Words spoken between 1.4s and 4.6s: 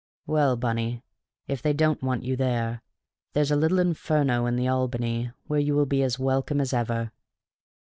if they don't want you there, there's a little Inferno in